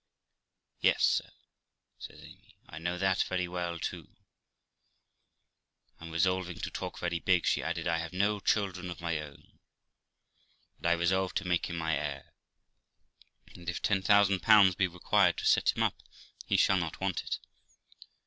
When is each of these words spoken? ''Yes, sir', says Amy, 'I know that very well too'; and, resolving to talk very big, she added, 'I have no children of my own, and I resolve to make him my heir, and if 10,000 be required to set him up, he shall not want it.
''Yes, 0.81 1.03
sir', 1.05 1.29
says 1.99 2.23
Amy, 2.23 2.57
'I 2.67 2.79
know 2.79 2.97
that 2.97 3.21
very 3.21 3.47
well 3.47 3.77
too'; 3.77 4.17
and, 5.99 6.11
resolving 6.11 6.57
to 6.61 6.71
talk 6.71 6.97
very 6.97 7.19
big, 7.19 7.45
she 7.45 7.61
added, 7.61 7.87
'I 7.87 7.99
have 7.99 8.11
no 8.11 8.39
children 8.39 8.89
of 8.89 8.99
my 8.99 9.19
own, 9.19 9.59
and 10.77 10.87
I 10.87 10.93
resolve 10.93 11.35
to 11.35 11.47
make 11.47 11.67
him 11.69 11.75
my 11.77 11.95
heir, 11.95 12.33
and 13.55 13.69
if 13.69 13.79
10,000 13.79 14.41
be 14.75 14.87
required 14.87 15.37
to 15.37 15.45
set 15.45 15.77
him 15.77 15.83
up, 15.83 16.01
he 16.47 16.57
shall 16.57 16.77
not 16.77 16.99
want 16.99 17.21
it. 17.23 17.37